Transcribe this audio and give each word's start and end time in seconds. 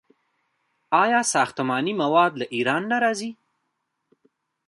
آیا 1.03 1.21
ساختماني 1.33 1.93
مواد 2.01 2.31
له 2.39 2.45
ایران 2.55 2.83
نه 2.91 2.97
راځي؟ 3.03 3.31